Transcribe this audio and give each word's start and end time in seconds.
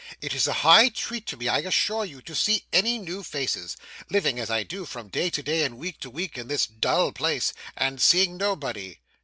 'It 0.19 0.33
is 0.33 0.47
a 0.47 0.51
high 0.65 0.89
treat 0.89 1.27
to 1.27 1.37
me, 1.37 1.47
I 1.47 1.59
assure 1.59 2.05
you, 2.05 2.23
to 2.23 2.33
see 2.33 2.65
any 2.73 2.97
new 2.97 3.21
faces; 3.21 3.77
living 4.09 4.39
as 4.39 4.49
I 4.49 4.63
do, 4.63 4.83
from 4.85 5.09
day 5.09 5.29
to 5.29 5.43
day, 5.43 5.61
and 5.63 5.77
week 5.77 5.99
to 5.99 6.09
week, 6.09 6.39
in 6.39 6.47
this 6.47 6.65
dull 6.65 7.11
place, 7.11 7.53
and 7.77 8.01
seeing 8.01 8.35
nobody. 8.35 8.97